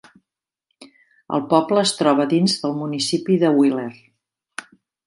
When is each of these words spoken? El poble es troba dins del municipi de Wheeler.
El 1.37 1.45
poble 1.53 1.83
es 1.83 1.93
troba 1.99 2.27
dins 2.35 2.59
del 2.65 2.77
municipi 2.81 3.39
de 3.47 3.57
Wheeler. 3.61 3.89